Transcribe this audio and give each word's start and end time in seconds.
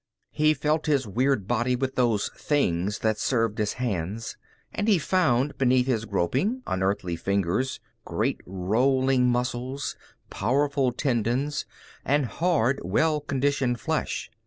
He 0.31 0.55
felt 0.55 0.87
his 0.87 1.05
weird 1.05 1.47
body 1.47 1.75
with 1.75 1.93
those 1.93 2.29
things 2.29 2.97
that 3.05 3.19
served 3.19 3.59
as 3.59 3.73
hands, 3.73 4.35
and 4.73 4.87
he 4.87 4.97
found, 4.97 5.55
beneath 5.59 5.85
his 5.85 6.05
groping, 6.05 6.63
unearthly 6.65 7.15
fingers, 7.15 7.79
great 8.03 8.41
rolling 8.47 9.29
muscles, 9.29 9.95
powerful 10.31 10.91
tendons, 10.91 11.67
and 12.03 12.25
hard, 12.25 12.81
well 12.83 13.19
conditioned 13.21 13.79
flesh. 13.79 14.31